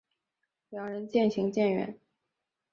[0.69, 1.95] 两人渐行渐远